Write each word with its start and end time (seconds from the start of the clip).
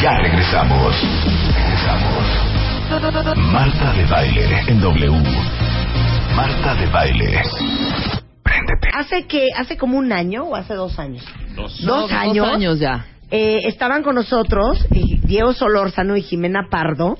Ya 0.00 0.18
regresamos. 0.18 0.94
Regresamos. 1.54 2.24
Marta 3.52 3.92
de 3.94 4.04
baile 4.06 4.60
en 4.68 4.80
W. 4.80 5.10
Marta 6.36 6.74
de 6.74 6.86
baile. 6.86 7.40
Préndete. 8.42 8.88
Hace 8.94 9.26
que, 9.26 9.48
hace 9.56 9.76
como 9.76 9.96
un 9.98 10.12
año 10.12 10.44
o 10.44 10.56
hace 10.56 10.74
dos 10.74 10.98
años. 10.98 11.24
Dos. 11.56 11.80
Dos 11.84 12.12
años. 12.12 12.46
Dos 12.46 12.54
años 12.54 12.78
ya. 12.80 13.06
eh, 13.30 13.60
estaban 13.64 14.02
con 14.02 14.14
nosotros 14.16 14.86
Diego 14.90 15.52
Solórzano 15.54 16.16
y 16.16 16.22
Jimena 16.22 16.68
Pardo, 16.70 17.16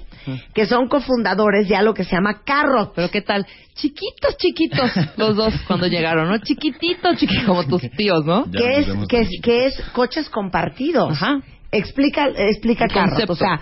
que 0.54 0.66
son 0.66 0.88
cofundadores 0.88 1.68
de 1.68 1.76
algo 1.76 1.94
que 1.94 2.04
se 2.04 2.12
llama 2.14 2.42
Carrot. 2.44 2.92
Pero 2.94 3.10
qué 3.10 3.22
tal, 3.22 3.46
chiquitos, 3.74 4.36
chiquitos, 4.36 4.90
los 5.16 5.34
dos 5.36 5.54
cuando 5.66 5.86
llegaron, 5.86 6.28
¿no? 6.28 6.38
Chiquititos, 6.38 7.16
chiquitos, 7.16 7.44
como 7.46 7.64
tus 7.64 7.82
tíos, 7.96 8.24
¿no? 8.24 8.44
Que 8.50 8.78
es, 8.80 8.86
que, 9.08 9.20
es, 9.20 9.28
que 9.42 9.66
es 9.66 9.80
coches 9.92 10.28
compartidos. 10.28 11.10
Ajá. 11.12 11.40
Explica, 11.76 12.28
explica 12.36 12.86
concepto. 12.88 13.32
O 13.32 13.36
sea, 13.36 13.60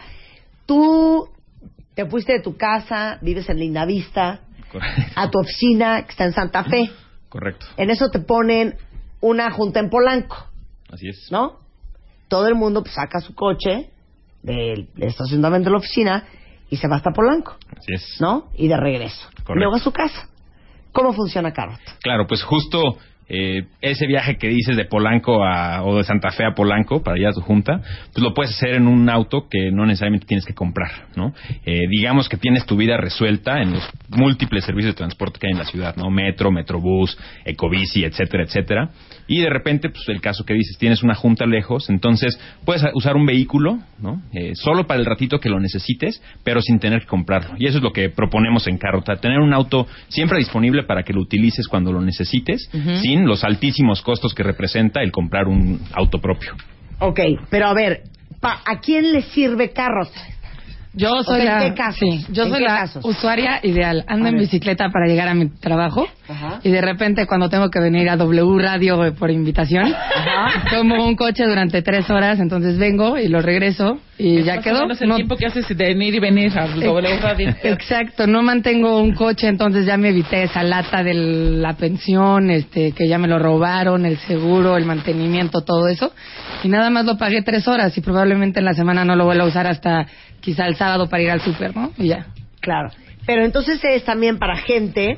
tú 0.67 1.29
te 1.95 2.07
fuiste 2.07 2.35
de 2.35 2.41
tu 2.41 2.57
casa, 2.57 3.19
vives 3.23 3.49
en 3.49 3.59
Linda 3.59 3.85
Vista, 3.85 4.41
Correcto. 4.71 5.03
a 5.15 5.31
tu 5.31 5.39
oficina 5.41 6.03
que 6.05 6.11
está 6.11 6.25
en 6.25 6.33
Santa 6.33 6.65
Fe. 6.65 6.91
Correcto. 7.29 7.67
En 7.77 7.91
eso 7.91 8.11
te 8.11 8.21
ponen 8.21 8.77
una 9.21 9.51
junta 9.51 9.81
en 9.81 9.89
Polanco, 9.89 10.49
Así 10.91 11.09
es. 11.09 11.29
¿no? 11.31 11.61
Todo 12.29 12.49
el 12.49 12.55
mundo 12.55 12.83
pues, 12.83 12.95
saca 12.95 13.21
su 13.21 13.35
coche 13.35 13.91
del 14.43 14.89
estacionamiento 14.99 15.67
de 15.69 15.73
la 15.73 15.79
oficina 15.79 16.25
y 16.69 16.77
se 16.77 16.89
va 16.89 16.97
hasta 16.97 17.11
Polanco, 17.13 17.57
Así 17.77 17.95
es. 17.95 18.17
¿no? 18.21 18.51
Y 18.57 18.69
de 18.69 18.77
regreso. 18.77 19.27
Correcto. 19.45 19.55
Luego 19.55 19.77
a 19.77 19.79
su 19.79 19.93
casa. 19.93 20.29
¿Cómo 20.93 21.15
funciona 21.15 21.53
Carrot? 21.53 21.81
Claro, 22.03 22.27
pues 22.27 22.43
justo 22.43 22.99
eh, 23.35 23.65
ese 23.81 24.07
viaje 24.07 24.37
que 24.37 24.49
dices 24.49 24.77
de 24.77 24.85
Polanco 24.85 25.43
a, 25.43 25.83
o 25.85 25.97
de 25.97 26.05
Santa 26.05 26.33
Fe 26.33 26.45
a 26.45 26.55
Polanco 26.55 27.03
para 27.03 27.19
ir 27.19 27.27
a 27.27 27.33
tu 27.33 27.41
junta, 27.41 27.81
pues 28.13 28.23
lo 28.23 28.35
puedes 28.35 28.53
hacer 28.53 28.75
en 28.75 28.87
un 28.87 29.09
auto 29.09 29.49
que 29.51 29.71
no 29.73 29.87
necesariamente 29.87 30.27
tienes 30.27 30.45
que 30.45 30.53
comprar, 30.53 31.07
¿no? 31.17 31.33
Eh, 31.65 31.81
digamos 31.89 32.29
que 32.29 32.37
tienes 32.37 32.67
tu 32.67 32.77
vida 32.77 32.99
resuelta 32.99 33.63
en 33.63 33.73
los 33.73 33.89
múltiples 34.11 34.65
servicios 34.67 34.95
de 34.95 34.99
transporte 34.99 35.39
que 35.41 35.47
hay 35.47 35.53
en 35.53 35.59
la 35.59 35.65
ciudad, 35.65 35.97
¿no? 35.97 36.11
Metro, 36.11 36.51
Metrobús, 36.51 37.19
Ecobici, 37.47 38.05
etcétera, 38.05 38.45
etcétera. 38.45 38.91
Y 39.27 39.41
de 39.41 39.49
repente, 39.49 39.89
pues 39.89 40.07
el 40.09 40.21
caso 40.21 40.45
que 40.45 40.53
dices, 40.53 40.77
tienes 40.77 41.03
una 41.03 41.15
junta 41.15 41.47
lejos, 41.47 41.89
entonces 41.89 42.39
puedes 42.67 42.85
usar 42.93 43.17
un 43.17 43.25
vehículo, 43.25 43.79
¿no? 43.99 44.21
Eh, 44.35 44.53
solo 44.57 44.87
para 44.87 45.01
el 45.01 45.07
ratito 45.07 45.41
que 45.41 45.49
lo 45.49 45.59
necesites, 45.59 46.23
pero 46.45 46.61
sin 46.61 46.79
tener 46.81 47.01
que 47.01 47.07
comprarlo. 47.07 47.55
Y 47.59 47.67
eso 47.67 47.79
es 47.79 47.83
lo 47.83 47.95
que 47.95 48.11
proponemos 48.11 48.67
en 48.67 48.77
Carrota, 48.77 49.17
tener 49.17 49.39
un 49.39 49.55
auto 49.55 49.87
siempre 50.09 50.37
disponible 50.37 50.83
para 50.83 51.03
que 51.03 51.15
lo 51.15 51.23
utilices 51.23 51.67
cuando 51.67 51.93
lo 51.93 52.03
necesites, 52.03 52.69
sin 53.01 53.22
los 53.27 53.45
altísimos 53.45 54.03
costos 54.03 54.35
que 54.35 54.43
representa 54.43 55.03
el 55.03 55.11
comprar 55.13 55.49
un 55.49 55.81
auto 55.93 56.19
propio. 56.21 56.53
Ok, 56.99 57.21
pero 57.51 57.67
a 57.69 57.75
ver, 57.75 58.03
pa- 58.41 58.61
¿a 58.65 58.81
quién 58.81 59.13
le 59.13 59.23
sirve 59.23 59.73
Carrot? 59.73 60.11
Yo 60.95 61.23
soy 61.23 61.41
¿en 61.41 61.47
la, 61.47 61.59
qué 61.59 61.75
casos? 61.75 61.99
sí, 61.99 62.27
yo 62.31 62.43
¿En 62.45 62.51
soy 62.51 62.59
qué 62.59 62.65
la 62.67 62.77
casos? 62.81 63.05
usuaria 63.05 63.61
ideal. 63.63 64.05
Ando 64.09 64.27
A 64.27 64.29
en 64.29 64.35
ver. 64.35 64.43
bicicleta 64.45 64.91
para 64.91 65.07
llegar 65.07 65.27
a 65.27 65.35
mi 65.35 65.49
trabajo 65.49 66.07
Ajá. 66.29 66.52
Y 66.65 66.71
de 66.71 66.81
repente 66.81 67.27
cuando 67.27 67.49
tengo 67.49 67.71
que 67.71 67.81
venir 67.81 68.09
a 68.09 68.17
W 68.17 68.59
Radio 68.63 69.15
por 69.15 69.31
invitación, 69.31 69.93
tomo 70.71 71.05
un 71.07 71.17
coche 71.17 71.45
durante 71.45 71.83
tres 71.83 72.09
horas, 72.11 72.39
entonces 72.41 72.79
vengo 72.79 73.19
y 73.19 73.29
lo 73.29 73.43
regreso 73.43 73.99
y 74.19 74.43
ya 74.43 74.57
Más 74.57 74.61
o 74.61 74.63
quedó. 74.63 74.83
el 75.01 75.09
No- 75.09 75.17
tiempo 75.17 75.37
que 75.37 75.47
haces 75.47 75.67
de 75.69 75.75
venir 75.75 76.15
y 76.15 76.21
venir 76.21 76.57
al 76.57 76.79
W 76.81 77.19
Radio. 77.21 77.55
Exacto, 77.65 78.27
no 78.27 78.43
mantengo 78.43 78.99
un 79.01 79.13
coche, 79.15 79.49
entonces 79.49 79.87
ya 79.87 79.97
me 79.97 80.11
evité 80.11 80.45
esa 80.45 80.63
lata 80.63 81.03
de 81.03 81.15
la 81.15 81.75
pensión, 81.75 82.51
este, 82.51 82.93
que 82.93 83.09
ya 83.09 83.19
me 83.19 83.27
lo 83.29 83.39
robaron, 83.39 84.07
el 84.07 84.19
seguro, 84.19 84.77
el 84.77 84.85
mantenimiento, 84.85 85.63
todo 85.63 85.89
eso. 85.89 86.13
Y 86.63 86.69
nada 86.69 86.91
más 86.91 87.05
lo 87.05 87.19
pagué 87.19 87.43
tres 87.43 87.67
horas 87.67 87.97
y 87.99 88.01
probablemente 88.01 88.61
en 88.61 88.67
la 88.67 88.75
semana 88.75 89.05
no 89.05 89.17
lo 89.17 89.25
vuelva 89.25 89.45
a 89.45 89.49
usar 89.49 89.67
hasta 89.67 90.07
quizá 90.41 90.67
el 90.67 90.77
sábado 90.77 91.09
para 91.09 91.23
ir 91.23 91.31
al 91.31 91.41
súper, 91.41 91.75
¿no? 91.75 91.93
Y 91.99 92.09
ya. 92.09 92.27
Claro. 92.61 92.91
Pero 93.27 93.45
entonces 93.45 93.81
es 93.85 94.05
también 94.05 94.39
para 94.39 94.57
gente 94.57 95.17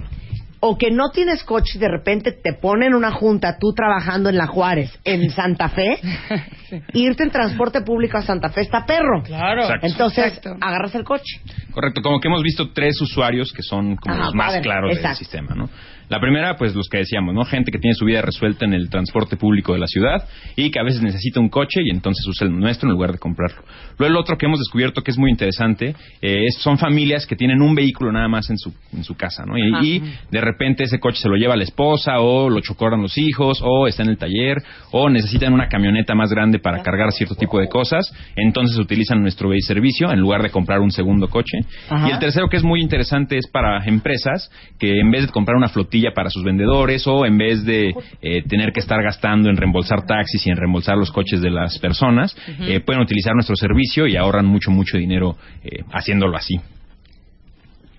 o 0.66 0.78
que 0.78 0.90
no 0.90 1.10
tienes 1.10 1.44
coche 1.44 1.72
y 1.74 1.78
de 1.78 1.88
repente 1.88 2.32
te 2.32 2.54
ponen 2.54 2.94
una 2.94 3.12
junta, 3.12 3.58
tú 3.58 3.74
trabajando 3.74 4.30
en 4.30 4.38
La 4.38 4.46
Juárez, 4.46 4.90
en 5.04 5.28
Santa 5.28 5.68
Fe, 5.68 6.00
irte 6.92 7.22
en 7.22 7.30
transporte 7.30 7.82
público 7.82 8.16
a 8.18 8.22
Santa 8.22 8.48
Fe 8.50 8.62
está 8.62 8.84
perro. 8.86 9.22
Claro. 9.24 9.62
Exacto. 9.62 9.86
Entonces, 9.86 10.26
Exacto. 10.38 10.56
agarras 10.60 10.94
el 10.94 11.04
coche. 11.04 11.40
Correcto, 11.72 12.02
como 12.02 12.20
que 12.20 12.28
hemos 12.28 12.42
visto 12.42 12.70
tres 12.72 13.00
usuarios 13.00 13.52
que 13.52 13.62
son 13.62 13.96
como 13.96 14.14
Ajá, 14.14 14.24
los 14.26 14.34
más 14.34 14.52
ver, 14.54 14.62
claros 14.62 14.90
exacto. 14.90 15.08
del 15.08 15.16
sistema, 15.16 15.54
¿no? 15.54 15.68
La 16.10 16.20
primera, 16.20 16.54
pues 16.56 16.74
los 16.74 16.86
que 16.90 16.98
decíamos, 16.98 17.34
¿no? 17.34 17.44
Gente 17.46 17.72
que 17.72 17.78
tiene 17.78 17.94
su 17.94 18.04
vida 18.04 18.20
resuelta 18.20 18.66
en 18.66 18.74
el 18.74 18.90
transporte 18.90 19.36
público 19.38 19.72
de 19.72 19.78
la 19.78 19.86
ciudad 19.86 20.28
y 20.54 20.70
que 20.70 20.78
a 20.78 20.82
veces 20.82 21.00
necesita 21.00 21.40
un 21.40 21.48
coche 21.48 21.80
y 21.82 21.90
entonces 21.90 22.26
usa 22.28 22.46
el 22.46 22.54
nuestro 22.54 22.88
en 22.88 22.92
lugar 22.94 23.12
de 23.12 23.18
comprarlo. 23.18 23.62
Luego 23.98 24.12
el 24.12 24.16
otro 24.20 24.36
que 24.36 24.44
hemos 24.44 24.58
descubierto 24.58 25.00
que 25.02 25.10
es 25.12 25.16
muy 25.18 25.30
interesante 25.30 25.94
eh, 26.20 26.44
es- 26.46 26.58
son 26.58 26.76
familias 26.76 27.26
que 27.26 27.36
tienen 27.36 27.62
un 27.62 27.74
vehículo 27.74 28.12
nada 28.12 28.28
más 28.28 28.50
en 28.50 28.58
su, 28.58 28.70
en 28.92 29.02
su 29.02 29.14
casa, 29.16 29.44
¿no? 29.46 29.56
Y, 29.56 29.96
y 29.96 30.02
de 30.30 30.40
repente 30.42 30.84
ese 30.84 31.00
coche 31.00 31.22
se 31.22 31.28
lo 31.28 31.36
lleva 31.36 31.56
la 31.56 31.64
esposa 31.64 32.20
o 32.20 32.50
lo 32.50 32.60
chocoran 32.60 33.00
los 33.00 33.16
hijos 33.16 33.60
o 33.62 33.86
está 33.88 34.02
en 34.02 34.10
el 34.10 34.18
taller 34.18 34.58
o 34.92 35.08
necesitan 35.08 35.54
una 35.54 35.68
camioneta 35.68 36.14
más 36.14 36.28
grande 36.30 36.53
para 36.58 36.82
cargar 36.82 37.12
cierto 37.12 37.34
tipo 37.34 37.58
de 37.58 37.68
cosas, 37.68 38.12
entonces 38.36 38.78
utilizan 38.78 39.20
nuestro 39.20 39.50
servicio 39.60 40.12
en 40.12 40.20
lugar 40.20 40.42
de 40.42 40.50
comprar 40.50 40.80
un 40.80 40.90
segundo 40.90 41.28
coche. 41.28 41.58
Ajá. 41.88 42.08
Y 42.08 42.12
el 42.12 42.18
tercero 42.18 42.48
que 42.48 42.56
es 42.56 42.64
muy 42.64 42.80
interesante 42.80 43.36
es 43.36 43.46
para 43.50 43.84
empresas 43.84 44.50
que 44.78 45.00
en 45.00 45.10
vez 45.10 45.26
de 45.26 45.32
comprar 45.32 45.56
una 45.56 45.68
flotilla 45.68 46.12
para 46.14 46.30
sus 46.30 46.42
vendedores 46.42 47.06
o 47.06 47.26
en 47.26 47.38
vez 47.38 47.64
de 47.64 47.94
eh, 48.22 48.42
tener 48.48 48.72
que 48.72 48.80
estar 48.80 49.02
gastando 49.02 49.50
en 49.50 49.56
reembolsar 49.56 50.06
taxis 50.06 50.46
y 50.46 50.50
en 50.50 50.56
reembolsar 50.56 50.96
los 50.96 51.10
coches 51.10 51.40
de 51.40 51.50
las 51.50 51.78
personas, 51.78 52.36
eh, 52.60 52.80
pueden 52.80 53.02
utilizar 53.02 53.34
nuestro 53.34 53.56
servicio 53.56 54.06
y 54.06 54.16
ahorran 54.16 54.46
mucho, 54.46 54.70
mucho 54.70 54.96
dinero 54.96 55.36
eh, 55.62 55.82
haciéndolo 55.92 56.36
así. 56.36 56.60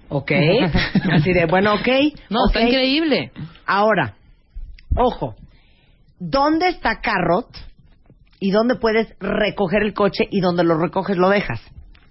Ok. 0.09 0.31
Así 1.11 1.33
de, 1.33 1.45
bueno, 1.45 1.73
ok. 1.73 1.87
No, 2.29 2.43
ok. 2.43 2.55
está 2.55 2.61
increíble. 2.61 3.31
Ahora, 3.65 4.13
ojo, 4.95 5.35
¿dónde 6.19 6.69
está 6.69 7.01
Carrot 7.01 7.47
y 8.45 8.51
dónde 8.51 8.75
puedes 8.75 9.07
recoger 9.19 9.81
el 9.81 9.95
coche 9.95 10.27
y 10.29 10.39
donde 10.39 10.63
lo 10.63 10.77
recoges 10.77 11.17
lo 11.17 11.29
dejas? 11.29 11.59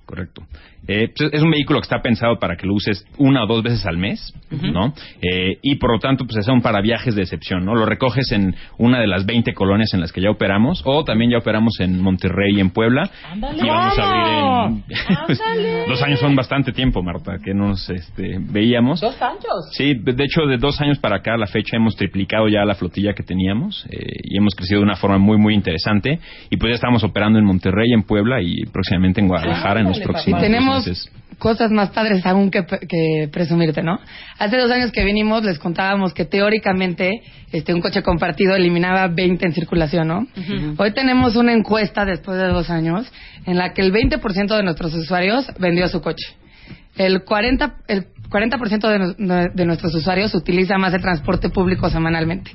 Correcto. 0.04 0.42
Eh, 0.86 1.10
pues, 1.16 1.32
es 1.32 1.42
un 1.42 1.50
vehículo 1.50 1.80
que 1.80 1.84
está 1.84 2.02
pensado 2.02 2.38
para 2.38 2.56
que 2.56 2.66
lo 2.66 2.74
uses 2.74 3.06
una 3.18 3.44
o 3.44 3.46
dos 3.46 3.62
veces 3.62 3.86
al 3.86 3.96
mes, 3.96 4.34
¿no? 4.50 4.94
Eh, 5.20 5.58
y 5.62 5.76
por 5.76 5.92
lo 5.92 5.98
tanto, 5.98 6.26
pues 6.26 6.44
son 6.44 6.60
para 6.60 6.80
viajes 6.80 7.14
de 7.14 7.22
excepción, 7.22 7.64
¿no? 7.64 7.74
Lo 7.74 7.86
recoges 7.86 8.30
en 8.32 8.54
una 8.78 9.00
de 9.00 9.06
las 9.06 9.24
20 9.24 9.54
colonias 9.54 9.94
en 9.94 10.00
las 10.00 10.12
que 10.12 10.20
ya 10.20 10.30
operamos, 10.30 10.82
o 10.84 11.04
también 11.04 11.30
ya 11.30 11.38
operamos 11.38 11.80
en 11.80 12.00
Monterrey 12.00 12.56
y 12.56 12.60
en 12.60 12.70
Puebla. 12.70 13.10
¡Ándale! 13.30 13.64
Y 13.64 13.68
vamos 13.68 13.98
a 13.98 14.10
abrir 14.10 14.84
en... 14.88 15.26
pues, 15.26 15.40
dos 15.88 16.02
años 16.02 16.20
son 16.20 16.36
bastante 16.36 16.72
tiempo, 16.72 17.02
Marta, 17.02 17.38
que 17.42 17.54
nos 17.54 17.88
este, 17.88 18.38
veíamos. 18.40 19.00
Dos 19.00 19.20
años. 19.22 19.70
Sí, 19.72 19.94
de 19.94 20.24
hecho, 20.24 20.46
de 20.46 20.58
dos 20.58 20.80
años 20.80 20.98
para 20.98 21.16
acá, 21.16 21.34
a 21.34 21.38
la 21.38 21.46
fecha, 21.46 21.76
hemos 21.76 21.96
triplicado 21.96 22.48
ya 22.48 22.64
la 22.64 22.74
flotilla 22.74 23.14
que 23.14 23.22
teníamos 23.22 23.86
eh, 23.90 24.04
y 24.22 24.36
hemos 24.36 24.54
crecido 24.54 24.80
de 24.80 24.84
una 24.84 24.96
forma 24.96 25.18
muy, 25.18 25.38
muy 25.38 25.54
interesante. 25.54 26.18
Y 26.50 26.56
pues 26.56 26.70
ya 26.70 26.74
estamos 26.74 27.02
operando 27.04 27.38
en 27.38 27.44
Monterrey, 27.44 27.92
en 27.92 28.02
Puebla 28.02 28.42
y 28.42 28.64
próximamente 28.72 29.20
en 29.20 29.28
Guadalajara 29.28 29.80
en 29.80 29.86
los 29.86 30.00
próximos 30.00 30.40
Y 30.40 30.42
tenemos 30.42 30.73
cosas 31.38 31.70
más 31.70 31.90
padres 31.90 32.24
aún 32.26 32.50
que, 32.50 32.64
que 32.64 33.28
presumirte, 33.30 33.82
¿no? 33.82 33.98
Hace 34.38 34.56
dos 34.56 34.70
años 34.70 34.92
que 34.92 35.04
vinimos 35.04 35.44
les 35.44 35.58
contábamos 35.58 36.14
que 36.14 36.24
teóricamente 36.24 37.22
este 37.52 37.74
un 37.74 37.80
coche 37.80 38.02
compartido 38.02 38.54
eliminaba 38.54 39.08
20 39.08 39.44
en 39.44 39.52
circulación, 39.52 40.08
¿no? 40.08 40.26
Hoy 40.78 40.92
tenemos 40.92 41.36
una 41.36 41.52
encuesta 41.52 42.04
después 42.04 42.38
de 42.38 42.48
dos 42.48 42.70
años 42.70 43.10
en 43.46 43.58
la 43.58 43.72
que 43.72 43.82
el 43.82 43.92
20% 43.92 44.56
de 44.56 44.62
nuestros 44.62 44.94
usuarios 44.94 45.46
vendió 45.58 45.88
su 45.88 46.00
coche. 46.00 46.26
El 46.96 47.24
40, 47.24 47.74
el 47.88 48.06
40% 48.34 49.16
de, 49.16 49.50
de 49.54 49.64
nuestros 49.64 49.94
usuarios 49.94 50.34
utiliza 50.34 50.76
más 50.76 50.92
el 50.92 51.00
transporte 51.00 51.50
público 51.50 51.88
semanalmente. 51.88 52.50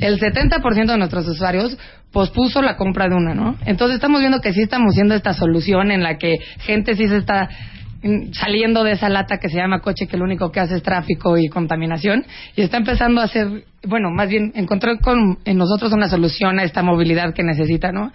El 0.00 0.18
70% 0.18 0.86
de 0.86 0.98
nuestros 0.98 1.28
usuarios 1.28 1.78
pospuso 2.10 2.60
la 2.62 2.76
compra 2.76 3.08
de 3.08 3.14
una, 3.14 3.32
¿no? 3.32 3.56
Entonces 3.64 3.94
estamos 3.94 4.20
viendo 4.20 4.40
que 4.40 4.52
sí 4.52 4.62
estamos 4.62 4.94
siendo 4.94 5.14
esta 5.14 5.32
solución 5.32 5.92
en 5.92 6.02
la 6.02 6.18
que 6.18 6.38
gente 6.58 6.96
sí 6.96 7.06
se 7.06 7.18
está 7.18 7.48
mm, 8.02 8.32
saliendo 8.32 8.82
de 8.82 8.92
esa 8.92 9.08
lata 9.08 9.38
que 9.38 9.48
se 9.48 9.58
llama 9.58 9.78
coche 9.78 10.08
que 10.08 10.16
lo 10.16 10.24
único 10.24 10.50
que 10.50 10.58
hace 10.58 10.74
es 10.74 10.82
tráfico 10.82 11.38
y 11.38 11.48
contaminación 11.48 12.24
y 12.56 12.62
está 12.62 12.78
empezando 12.78 13.20
a 13.20 13.24
hacer, 13.24 13.64
bueno, 13.86 14.10
más 14.10 14.28
bien 14.28 14.50
encontró 14.56 14.98
con, 14.98 15.38
en 15.44 15.56
nosotros 15.58 15.92
una 15.92 16.08
solución 16.08 16.58
a 16.58 16.64
esta 16.64 16.82
movilidad 16.82 17.32
que 17.34 17.44
necesita, 17.44 17.92
¿no? 17.92 18.10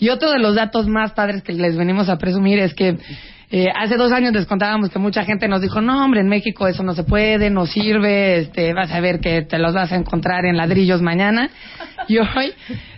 Y 0.00 0.08
otro 0.08 0.32
de 0.32 0.40
los 0.40 0.56
datos 0.56 0.88
más 0.88 1.12
padres 1.12 1.44
que 1.44 1.52
les 1.52 1.76
venimos 1.76 2.08
a 2.08 2.18
presumir 2.18 2.58
es 2.58 2.74
que 2.74 2.98
eh, 3.50 3.66
hace 3.74 3.96
dos 3.96 4.12
años 4.12 4.32
les 4.32 4.46
contábamos 4.46 4.90
que 4.90 4.98
mucha 4.98 5.24
gente 5.24 5.48
nos 5.48 5.62
dijo, 5.62 5.80
no, 5.80 6.04
hombre, 6.04 6.20
en 6.20 6.28
México 6.28 6.68
eso 6.68 6.82
no 6.82 6.92
se 6.94 7.04
puede, 7.04 7.48
no 7.50 7.64
sirve, 7.66 8.38
este, 8.38 8.74
vas 8.74 8.90
a 8.92 9.00
ver 9.00 9.20
que 9.20 9.42
te 9.42 9.58
los 9.58 9.72
vas 9.74 9.90
a 9.92 9.96
encontrar 9.96 10.44
en 10.44 10.56
ladrillos 10.56 11.00
mañana. 11.02 11.48
Y 12.08 12.18
hoy 12.18 12.52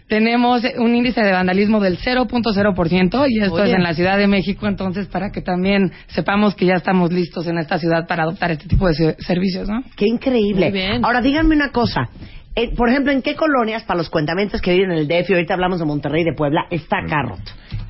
tenemos 0.08 0.62
un 0.78 0.94
índice 0.96 1.22
de 1.22 1.30
vandalismo 1.32 1.78
del 1.80 1.98
0.0% 1.98 3.26
y 3.28 3.40
esto 3.42 3.64
es 3.64 3.72
en 3.72 3.82
la 3.82 3.94
Ciudad 3.94 4.18
de 4.18 4.26
México, 4.26 4.66
entonces 4.66 5.06
para 5.06 5.30
que 5.30 5.40
también 5.40 5.92
sepamos 6.08 6.54
que 6.54 6.66
ya 6.66 6.74
estamos 6.74 7.12
listos 7.12 7.46
en 7.46 7.58
esta 7.58 7.78
ciudad 7.78 8.06
para 8.08 8.24
adoptar 8.24 8.50
este 8.50 8.66
tipo 8.66 8.88
de 8.88 8.94
se- 8.94 9.16
servicios, 9.22 9.68
¿no? 9.68 9.82
Qué 9.96 10.06
increíble. 10.06 10.70
Muy 10.70 10.72
bien. 10.80 11.04
Ahora 11.04 11.20
díganme 11.20 11.54
una 11.54 11.70
cosa. 11.70 12.08
Eh, 12.56 12.74
por 12.74 12.88
ejemplo, 12.90 13.12
¿en 13.12 13.22
qué 13.22 13.36
colonias, 13.36 13.84
para 13.84 13.98
los 13.98 14.10
cuentamientos 14.10 14.60
que 14.60 14.72
viven 14.72 14.90
en 14.90 14.98
el 14.98 15.06
DF, 15.06 15.30
y 15.30 15.34
ahorita 15.34 15.54
hablamos 15.54 15.78
de 15.78 15.84
Monterrey 15.84 16.22
y 16.22 16.24
de 16.24 16.34
Puebla, 16.34 16.62
está 16.70 16.96
Carrot? 17.08 17.38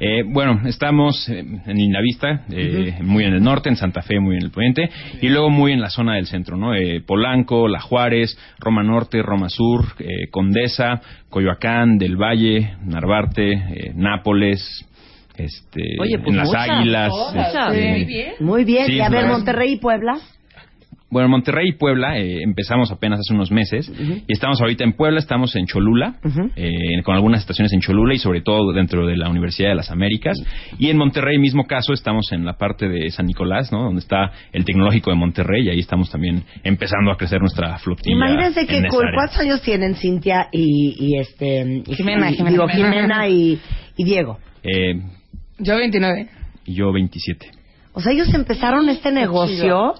Eh, 0.02 0.22
bueno, 0.26 0.62
estamos 0.66 1.28
eh, 1.28 1.40
en 1.40 1.76
Lindavista, 1.76 2.44
eh, 2.50 2.98
muy 3.02 3.24
en 3.24 3.34
el 3.34 3.42
norte, 3.42 3.68
en 3.68 3.76
Santa 3.76 4.00
Fe, 4.00 4.18
muy 4.18 4.36
en 4.36 4.44
el 4.44 4.50
poniente, 4.50 4.88
y 5.20 5.28
luego 5.28 5.50
muy 5.50 5.72
en 5.72 5.80
la 5.80 5.90
zona 5.90 6.14
del 6.14 6.26
centro, 6.26 6.56
¿no? 6.56 6.74
Eh, 6.74 7.02
Polanco, 7.06 7.68
La 7.68 7.80
Juárez, 7.80 8.36
Roma 8.58 8.82
Norte, 8.82 9.20
Roma 9.22 9.50
Sur, 9.50 9.84
eh, 9.98 10.28
Condesa, 10.30 11.02
Coyoacán, 11.28 11.98
Del 11.98 12.16
Valle, 12.16 12.76
Narvarte, 12.86 13.52
eh, 13.52 13.92
Nápoles, 13.94 14.86
este, 15.36 15.82
Oye, 16.00 16.18
pues 16.18 16.30
en 16.30 16.36
Las 16.36 16.46
muchas, 16.46 16.70
Águilas. 16.70 17.12
este, 17.34 17.90
Muy 17.90 18.04
bien. 18.04 18.32
Muy 18.40 18.64
bien. 18.64 18.86
Sí, 18.86 18.92
y 18.94 19.00
a 19.00 19.08
ver. 19.10 19.26
Monterrey 19.26 19.74
y 19.74 19.76
Puebla. 19.76 20.18
Bueno, 21.10 21.28
Monterrey 21.28 21.70
y 21.70 21.72
Puebla 21.72 22.18
eh, 22.18 22.42
empezamos 22.42 22.90
apenas 22.92 23.18
hace 23.20 23.34
unos 23.34 23.50
meses 23.50 23.90
y 24.28 24.32
estamos 24.32 24.60
ahorita 24.60 24.84
en 24.84 24.92
Puebla, 24.92 25.18
estamos 25.18 25.56
en 25.56 25.66
Cholula, 25.66 26.14
eh, 26.56 27.02
con 27.04 27.16
algunas 27.16 27.40
estaciones 27.40 27.72
en 27.72 27.80
Cholula 27.80 28.14
y 28.14 28.18
sobre 28.18 28.42
todo 28.42 28.72
dentro 28.72 29.06
de 29.06 29.16
la 29.16 29.28
Universidad 29.28 29.70
de 29.70 29.74
las 29.74 29.90
Américas. 29.90 30.38
Y 30.78 30.88
en 30.88 30.96
Monterrey, 30.96 31.38
mismo 31.38 31.66
caso, 31.66 31.92
estamos 31.92 32.30
en 32.30 32.44
la 32.44 32.54
parte 32.58 32.88
de 32.88 33.10
San 33.10 33.26
Nicolás, 33.26 33.72
¿no? 33.72 33.82
Donde 33.84 34.00
está 34.00 34.30
el 34.52 34.64
Tecnológico 34.64 35.10
de 35.10 35.16
Monterrey 35.16 35.66
y 35.66 35.70
ahí 35.70 35.80
estamos 35.80 36.10
también 36.10 36.44
empezando 36.62 37.10
a 37.10 37.16
crecer 37.16 37.40
nuestra 37.40 37.76
flotilla. 37.78 38.14
Imagínense 38.16 38.66
que 38.66 38.86
cool. 38.88 39.06
¿Cuántos 39.14 39.38
años 39.38 39.62
tienen 39.62 39.96
Cintia 39.96 40.48
y, 40.52 40.94
y 40.98 41.18
este 41.18 41.82
y- 41.88 41.94
Jimena, 41.96 42.30
y- 42.30 42.34
Jimena. 42.36 42.50
digo, 42.50 42.68
Jimena 42.68 43.28
y, 43.28 43.58
y 43.96 44.04
Diego? 44.04 44.38
Eh, 44.62 44.94
Yo 45.58 45.76
29. 45.76 46.28
y 46.66 46.74
yo 46.74 46.92
27. 46.92 47.50
O 47.94 48.00
sea, 48.00 48.12
ellos 48.12 48.32
empezaron 48.32 48.88
este 48.88 49.10
negocio 49.10 49.94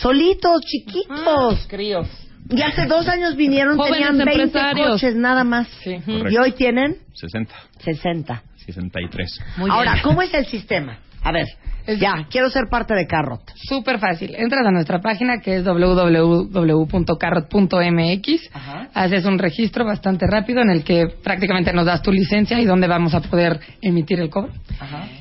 solitos, 0.00 0.60
chiquitos. 0.62 1.66
Críos. 1.68 2.08
Y 2.48 2.62
hace 2.62 2.86
dos 2.86 3.08
años 3.08 3.34
vinieron, 3.34 3.76
Jóvenes 3.76 3.98
tenían 4.08 4.18
20 4.18 4.42
empresarios. 4.44 4.90
coches 4.92 5.14
nada 5.16 5.42
más. 5.42 5.66
Sí. 5.82 5.96
Y 6.06 6.36
hoy 6.38 6.52
tienen 6.52 6.98
60, 7.14 7.52
60. 7.84 8.42
63. 8.66 9.40
Muy 9.56 9.70
Ahora, 9.70 9.92
bien. 9.94 10.04
¿cómo 10.04 10.22
es 10.22 10.32
el 10.34 10.46
sistema? 10.46 10.98
A 11.22 11.32
ver, 11.32 11.46
Es- 11.86 11.98
ya, 12.00 12.26
quiero 12.30 12.48
ser 12.50 12.64
parte 12.70 12.94
de 12.94 13.06
Carrot. 13.06 13.40
Súper 13.68 13.98
fácil. 13.98 14.34
Entras 14.36 14.66
a 14.66 14.70
nuestra 14.70 15.00
página 15.00 15.40
que 15.40 15.56
es 15.56 15.64
www.carrot.mx. 15.64 18.50
Ajá. 18.52 18.88
Haces 18.94 19.24
un 19.24 19.38
registro 19.38 19.84
bastante 19.84 20.26
rápido 20.26 20.60
en 20.62 20.70
el 20.70 20.84
que 20.84 21.04
prácticamente 21.22 21.72
nos 21.72 21.86
das 21.86 22.02
tu 22.02 22.12
licencia 22.12 22.60
y 22.60 22.64
dónde 22.64 22.86
vamos 22.88 23.14
a 23.14 23.20
poder 23.20 23.60
emitir 23.80 24.20
el 24.20 24.30
cobro. 24.30 24.52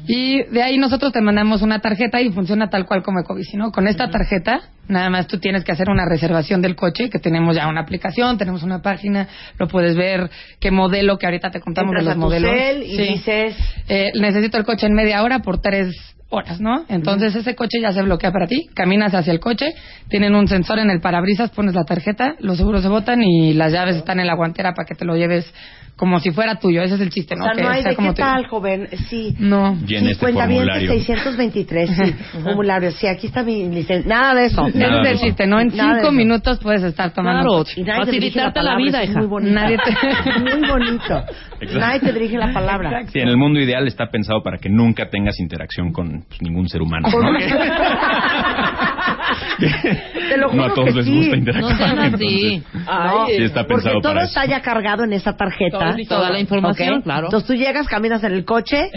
Y 0.08 0.44
de 0.44 0.64
ahí 0.64 0.78
nosotros 0.78 1.12
te 1.12 1.22
mandamos 1.22 1.62
una 1.62 1.80
tarjeta 1.80 2.22
y 2.22 2.32
funciona 2.32 2.70
tal 2.70 2.86
cual 2.86 3.04
como 3.04 3.20
Ecobici, 3.20 3.58
¿no? 3.58 3.72
Con 3.72 3.88
esta 3.88 4.10
tarjeta, 4.10 4.62
nada 4.88 5.10
más 5.10 5.28
tú 5.28 5.40
tienes 5.40 5.64
que 5.64 5.72
hacer 5.72 5.90
una 5.90 6.06
reservación 6.08 6.62
del 6.62 6.76
coche, 6.76 7.10
que 7.10 7.20
tenemos 7.20 7.56
ya 7.56 7.68
una 7.68 7.82
aplicación, 7.82 8.38
tenemos 8.38 8.64
una 8.64 8.82
página, 8.82 9.28
lo 9.58 9.68
puedes 9.68 9.96
ver, 9.96 10.30
qué 10.60 10.72
modelo, 10.72 11.18
que 11.18 11.26
ahorita 11.26 11.50
te 11.52 11.60
contamos 11.60 11.92
Entras 11.92 12.06
de 12.06 12.12
a 12.12 12.16
los 12.16 12.22
tu 12.22 12.28
modelos. 12.28 12.52
cel 12.52 12.84
y 12.84 12.96
Sí. 12.96 13.02
dices... 13.14 13.56
Eh, 13.88 14.12
necesito 14.20 14.58
el 14.58 14.66
coche 14.66 14.88
en 14.88 14.94
media 14.94 15.24
hora 15.24 15.40
por 15.40 15.62
tres 15.62 15.96
horas, 16.36 16.60
¿no? 16.62 16.86
Entonces 16.90 17.36
ese 17.36 17.56
coche 17.56 17.80
ya 17.82 17.92
se 17.92 18.02
bloquea 18.02 18.32
para 18.32 18.48
ti, 18.48 18.68
caminas 18.74 19.14
hacia 19.14 19.32
el 19.34 19.40
coche, 19.40 19.74
tienen 20.10 20.36
un 20.36 20.48
sensor 20.48 20.80
en 20.80 20.90
el 20.90 21.02
parabrisas, 21.02 21.50
pones 21.52 21.74
la 21.76 21.84
tarjeta, 21.84 22.36
los 22.40 22.58
seguros 22.58 22.82
se 22.84 22.90
botan 22.90 23.24
y 23.24 23.54
las 23.54 23.72
llaves 23.72 23.96
están 23.96 24.20
en 24.20 24.28
la 24.28 24.36
guantera 24.36 24.74
para 24.74 24.86
que 24.86 24.96
te 24.96 25.06
lo 25.06 25.16
lleves 25.16 25.52
como 25.96 26.20
si 26.20 26.32
fuera 26.32 26.56
tuyo. 26.60 26.82
Ese 26.82 26.96
es 26.96 27.00
el 27.02 27.10
chiste, 27.10 27.36
O 27.36 27.38
¿no? 27.38 27.46
sea, 27.46 27.54
Que 27.54 27.62
no 27.62 27.70
hay 27.70 27.82
sea 27.82 27.92
de 27.92 27.96
como 27.96 28.10
qué 28.10 28.16
tuyo. 28.22 28.28
tal, 28.28 28.48
joven. 28.48 28.88
Sí. 29.10 29.34
No. 29.40 29.78
Sí, 29.88 29.96
este 29.96 30.18
cuentaviente 30.18 30.66
formulario. 30.74 30.92
623, 30.92 31.90
sí. 31.90 32.16
formulario. 32.44 32.92
Sí, 32.92 33.08
aquí 33.08 33.28
está 33.28 33.44
mi 33.44 33.70
licencia. 33.70 34.06
Nada 34.06 34.36
de 34.36 34.46
eso. 34.48 34.68
Ese 34.68 34.78
es 34.80 35.12
el 35.12 35.20
chiste, 35.20 35.48
¿no? 35.48 35.58
En 35.62 35.72
cinco 35.72 36.12
minutos 36.12 36.60
puedes 36.62 36.84
estar 36.84 37.14
tomando 37.14 37.64
Claro. 37.64 37.64
Y 37.78 37.84
nadie 37.84 38.06
te 38.08 38.12
dirige 38.12 38.40
facilitarte 38.40 38.60
la, 38.60 38.64
palabra, 38.72 38.86
vida, 38.86 39.04
hija. 39.06 39.20
Muy 39.20 39.28
bonito. 39.28 39.54
Nadie 39.56 39.78
te- 39.78 40.40
muy 40.42 40.68
bonito. 40.70 41.24
Exacto. 41.62 41.80
Nadie 41.80 42.00
te 42.02 42.12
dirige 42.12 42.38
la 42.40 42.52
palabra. 42.52 43.04
Sí, 43.08 43.20
en 43.20 43.30
el 43.30 43.38
mundo 43.38 43.62
ideal 43.62 43.88
está 43.88 44.08
pensado 44.12 44.44
para 44.44 44.58
que 44.58 44.68
nunca 44.68 45.10
tengas 45.10 45.40
interacción 45.40 45.94
con 45.94 46.25
pues, 46.28 46.42
ningún 46.42 46.68
ser 46.68 46.82
humano. 46.82 47.08
¿no? 47.10 47.38
Te 49.58 50.38
lo 50.38 50.52
no 50.54 50.64
a 50.66 50.70
juro 50.70 50.74
todos 50.76 50.88
que 50.90 50.94
les 50.96 51.06
sí. 51.06 51.16
gusta 51.18 51.36
interactuar. 51.38 51.72
No 51.72 51.78
sean 51.78 52.00
así. 52.00 52.54
entonces, 52.56 52.86
No, 52.88 53.26
sí 53.28 53.44
está 53.44 53.62
porque 53.64 53.74
pensado 53.76 54.02
todo 54.02 54.14
para 54.14 54.26
está 54.26 54.44
eso. 54.44 54.52
ya 54.52 54.62
cargado 54.62 55.04
en 55.04 55.14
esa 55.14 55.36
tarjeta. 55.36 55.96
Toda 56.08 56.30
la 56.30 56.40
información, 56.40 56.98
¿ok? 57.00 57.04
claro. 57.04 57.28
Entonces 57.28 57.48
tú 57.48 57.54
llegas, 57.56 57.88
caminas 57.88 58.24
en 58.24 58.34
el 58.34 58.46
coche, 58.46 58.90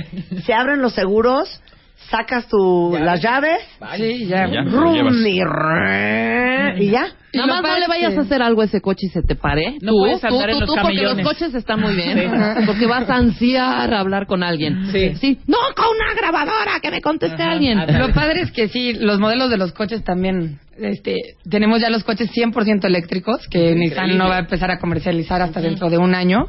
se 0.45 0.55
abren 0.55 0.81
los 0.83 0.93
seguros, 0.95 1.63
sacas 2.11 2.49
tu, 2.49 2.97
las 2.99 3.21
llaves, 3.23 3.59
Sí, 3.97 4.27
ya. 4.27 4.49
Ya. 4.49 4.63
lo 4.63 4.81
rum, 4.81 5.27
y, 5.27 5.43
rrr, 5.43 6.81
y 6.81 6.91
ya. 6.91 7.07
Y 7.31 7.37
Nada 7.37 7.61
más 7.61 7.63
no 7.63 7.79
le 7.79 7.87
vayas 7.87 8.17
a 8.17 8.23
hacer 8.23 8.41
algo 8.41 8.63
a 8.63 8.65
ese 8.65 8.81
coche 8.81 9.07
y 9.07 9.11
se 9.11 9.21
te 9.23 9.35
pare. 9.35 9.77
No 9.83 9.93
tú, 9.93 9.99
puedes 9.99 10.21
tú, 10.21 10.27
andar 10.29 10.49
en 10.49 10.55
tú, 10.55 10.61
los 10.61 10.75
tú, 10.75 10.81
porque 10.81 11.03
los 11.03 11.21
coches 11.21 11.55
están 11.55 11.81
muy 11.81 11.95
bien. 11.95 12.33
Porque 12.65 12.87
vas 12.87 13.09
a 13.11 13.17
ansiar 13.17 13.93
a 13.93 14.01
hablar 14.01 14.27
con 14.27 14.43
alguien. 14.43 14.91
Sí. 14.91 15.39
No, 15.47 15.59
con 15.77 15.87
una 15.95 16.15
grabadora, 16.15 16.81
que 16.81 16.91
me 16.91 17.03
conteste 17.03 17.43
alguien. 17.43 17.79
Lo 17.99 18.15
padre 18.15 18.43
es 18.43 18.51
que 18.51 18.69
sí, 18.69 18.95
los 18.95 19.19
modelos 19.19 19.51
de 19.51 19.59
los 19.59 19.73
coches 19.73 20.03
también, 20.05 20.59
este, 20.79 21.17
tenemos 21.49 21.81
ya 21.81 21.91
los 21.91 22.03
coches 22.03 22.31
100% 22.33 22.85
eléctricos, 22.87 23.47
que 23.49 23.75
Nissan 23.75 24.17
no 24.17 24.29
va 24.29 24.37
a 24.37 24.41
empezar 24.41 24.71
a 24.71 24.79
comercializar 24.79 25.43
hasta 25.43 25.61
dentro 25.61 25.91
de 25.91 25.99
un 25.99 26.15
año. 26.15 26.47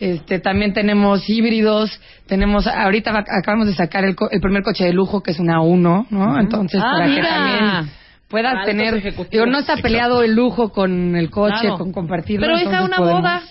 Este, 0.00 0.38
también 0.40 0.72
tenemos 0.72 1.28
híbridos, 1.28 2.00
tenemos, 2.26 2.66
ahorita 2.66 3.12
va- 3.12 3.24
acabamos 3.40 3.66
de 3.66 3.74
sacar 3.74 4.04
el, 4.04 4.14
co- 4.16 4.30
el 4.30 4.40
primer 4.40 4.62
coche 4.62 4.84
de 4.84 4.92
lujo, 4.92 5.22
que 5.22 5.30
es 5.32 5.38
una 5.38 5.60
1, 5.60 6.06
¿no? 6.10 6.40
Entonces, 6.40 6.80
Ah, 6.84 6.90
para 6.92 7.06
que 7.14 7.22
también 7.22 7.90
puedas 8.28 8.52
Altos 8.52 8.66
tener, 8.66 8.94
ejecutivos. 8.94 9.30
digo, 9.30 9.46
no 9.46 9.58
está 9.58 9.76
peleado 9.76 10.22
el 10.22 10.34
lujo 10.34 10.70
con 10.72 11.14
el 11.16 11.30
coche, 11.30 11.54
Claro. 11.60 11.78
con 11.78 11.92
compartirlo. 11.92 12.46
Pero 12.46 12.56
hija, 12.58 12.64
entonces 12.64 12.88
una 12.88 12.96
podemos 12.96 13.20
boda. 13.22 13.42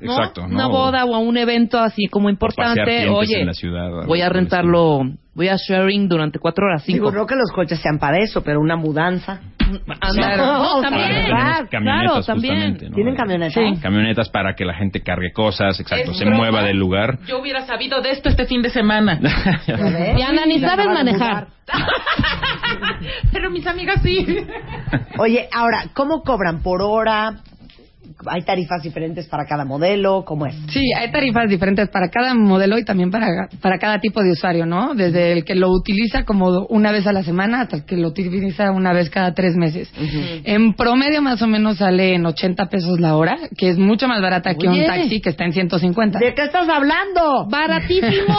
Exacto, 0.00 0.42
¿no? 0.46 0.54
Una 0.54 0.66
boda 0.68 1.04
o 1.04 1.18
un 1.18 1.36
evento 1.36 1.80
así 1.80 2.06
como 2.06 2.30
importante. 2.30 3.08
Oye, 3.08 3.40
en 3.40 3.46
la 3.46 3.54
ciudad, 3.54 3.86
algo 3.86 4.06
voy 4.06 4.20
a 4.20 4.28
rentarlo, 4.28 5.00
voy 5.34 5.48
a 5.48 5.56
sharing 5.56 6.08
durante 6.08 6.38
cuatro 6.38 6.66
horas, 6.66 6.84
cinco. 6.84 7.10
Digo, 7.10 7.10
no 7.10 7.26
que 7.26 7.34
los 7.34 7.50
coches 7.50 7.80
sean 7.80 7.98
para 7.98 8.18
eso, 8.18 8.42
pero 8.42 8.60
una 8.60 8.76
mudanza. 8.76 9.40
Ah, 10.00 10.08
Claro. 10.12 10.80
también. 10.82 11.08
Tenemos 11.08 11.68
camionetas 11.68 11.68
claro, 11.70 12.22
también. 12.22 12.54
justamente, 12.54 12.88
¿no? 12.90 12.94
¿Tienen 12.94 13.16
camioneta? 13.16 13.60
Sí. 13.60 13.80
Camionetas 13.80 14.28
para 14.30 14.54
que 14.54 14.64
la 14.64 14.74
gente 14.74 15.02
cargue 15.02 15.32
cosas, 15.32 15.78
exacto, 15.80 16.10
Es 16.12 16.18
se 16.18 16.24
broma. 16.24 16.38
mueva 16.38 16.62
del 16.62 16.76
lugar. 16.78 17.18
Yo 17.26 17.40
hubiera 17.40 17.62
sabido 17.66 18.00
de 18.02 18.10
esto 18.10 18.28
este 18.28 18.44
fin 18.46 18.62
de 18.62 18.70
semana. 18.70 19.18
¿Ya 19.66 19.76
ves? 19.76 20.18
Y 20.18 20.22
Ana, 20.22 20.46
ni 20.46 20.60
sabes 20.60 20.86
manejar. 20.86 21.46
Pero 23.32 23.50
mis 23.50 23.66
amigas 23.66 24.00
sí. 24.02 24.26
Oye, 25.18 25.48
ahora, 25.52 25.84
¿cómo 25.94 26.22
cobran? 26.22 26.62
¿Por 26.62 26.82
hora? 26.82 27.34
¿Hay 28.26 28.42
tarifas 28.42 28.82
diferentes 28.82 29.26
para 29.26 29.44
cada 29.46 29.64
modelo? 29.64 30.24
¿Cómo 30.24 30.46
es? 30.46 30.54
Sí, 30.68 30.80
hay 30.96 31.10
tarifas 31.10 31.48
diferentes 31.48 31.88
para 31.88 32.08
cada 32.08 32.34
modelo 32.34 32.78
y 32.78 32.84
también 32.84 33.10
para, 33.10 33.48
para 33.60 33.78
cada 33.78 34.00
tipo 34.00 34.22
de 34.22 34.32
usuario, 34.32 34.66
¿no? 34.66 34.94
Desde 34.94 35.32
el 35.32 35.44
que 35.44 35.54
lo 35.54 35.70
utiliza 35.70 36.24
como 36.24 36.66
una 36.68 36.92
vez 36.92 37.06
a 37.06 37.12
la 37.12 37.22
semana 37.22 37.62
hasta 37.62 37.76
el 37.76 37.84
que 37.84 37.96
lo 37.96 38.08
utiliza 38.08 38.70
una 38.70 38.92
vez 38.92 39.10
cada 39.10 39.34
tres 39.34 39.56
meses. 39.56 39.92
En 40.44 40.74
promedio 40.74 41.22
más 41.22 41.42
o 41.42 41.46
menos 41.46 41.78
sale 41.78 42.14
en 42.14 42.26
80 42.26 42.66
pesos 42.66 43.00
la 43.00 43.16
hora, 43.16 43.36
que 43.56 43.70
es 43.70 43.78
mucho 43.78 44.08
más 44.08 44.20
barata 44.20 44.54
que 44.54 44.68
un 44.68 44.84
taxi 44.84 45.20
que 45.20 45.30
está 45.30 45.44
en 45.44 45.52
150. 45.52 46.18
¿De 46.18 46.34
qué 46.34 46.42
estás 46.42 46.68
hablando? 46.68 47.46
¡Baratísimo! 47.48 48.34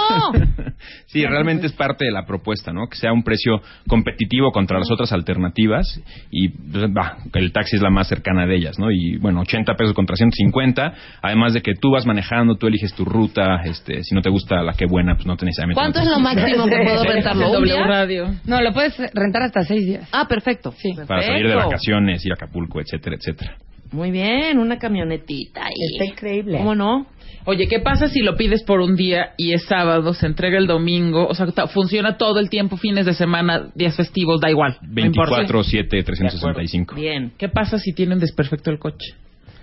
Sí, 1.08 1.26
realmente 1.26 1.68
es 1.68 1.74
parte 1.74 2.06
de 2.06 2.12
la 2.12 2.26
propuesta, 2.26 2.74
¿no? 2.74 2.88
Que 2.88 2.98
sea 2.98 3.14
un 3.14 3.24
precio 3.24 3.62
competitivo 3.88 4.52
contra 4.52 4.78
las 4.78 4.92
otras 4.92 5.12
alternativas 5.14 6.02
y 6.30 6.50
pues, 6.50 6.86
va, 6.86 7.18
el 7.34 7.52
taxi 7.52 7.78
es 7.78 7.82
la 7.82 7.90
más 7.90 8.08
cercana 8.08 8.46
de 8.46 8.56
ellas, 8.56 8.78
¿no? 8.78 8.92
Y 8.92 9.18
bueno, 9.18 9.42
80 9.42 9.55
pesos 9.64 9.94
contra 9.94 10.16
150, 10.16 10.94
además 11.22 11.54
de 11.54 11.62
que 11.62 11.74
tú 11.74 11.92
vas 11.92 12.06
manejando, 12.06 12.56
tú 12.56 12.68
eliges 12.68 12.94
tu 12.94 13.06
ruta, 13.06 13.62
este, 13.64 14.04
si 14.04 14.14
no 14.14 14.22
te 14.22 14.30
gusta 14.30 14.62
la 14.62 14.74
que 14.74 14.86
buena, 14.86 15.16
pues 15.16 15.26
no 15.26 15.38
te 15.38 15.46
necesariamente. 15.46 15.80
¿Cuánto 15.80 16.00
es 16.00 16.06
no 16.06 16.12
lo 16.12 16.20
máximo 16.20 16.66
que 16.66 16.78
puedo 16.84 17.04
rentarlo? 17.14 17.48
¿Un 17.48 17.54
W? 17.54 17.84
Radio. 17.86 18.36
No, 18.46 18.62
lo 18.62 18.74
puedes 18.74 18.98
rentar 19.14 19.44
hasta 19.44 19.64
seis 19.64 19.86
días. 19.86 20.10
Ah, 20.12 20.28
perfecto. 20.28 20.74
Sí. 20.78 20.94
para 21.08 21.22
salir 21.22 21.44
de 21.44 21.54
Perfecto. 21.54 21.70
vacaciones, 21.70 22.26
ir 22.26 22.32
a 22.32 22.36
Acapulco, 22.36 22.82
etcétera, 22.82 23.16
etcétera. 23.16 23.58
Muy 23.92 24.12
bien, 24.12 24.58
una 24.58 24.78
camionetita. 24.78 25.64
ahí. 25.64 25.72
Está 25.94 26.06
increíble. 26.06 26.58
¿Cómo 26.58 26.76
no? 26.76 27.06
Oye, 27.48 27.68
¿qué 27.68 27.80
pasa 27.80 28.08
si 28.08 28.22
lo 28.22 28.36
pides 28.36 28.64
por 28.64 28.80
un 28.82 28.96
día 28.96 29.34
y 29.38 29.54
es 29.54 29.66
sábado, 29.66 30.16
se 30.16 30.26
entrega 30.26 30.58
el 30.58 30.66
domingo? 30.66 31.28
O 31.28 31.36
sea, 31.36 31.46
funciona 31.68 32.18
todo 32.18 32.40
el 32.40 32.50
tiempo, 32.50 32.76
fines 32.76 33.06
de 33.06 33.14
semana, 33.14 33.68
días 33.76 33.96
festivos, 33.96 34.42
da 34.42 34.50
igual. 34.50 34.78
no 34.82 35.06
importa. 35.06 35.36
24, 35.38 35.64
7, 35.64 36.04
365. 36.04 36.96
Bien. 36.96 37.32
¿Qué 37.38 37.48
pasa 37.48 37.78
si 37.78 37.94
tienen 37.94 38.18
desperfecto 38.20 38.72
el 38.72 38.80
coche? 38.80 39.14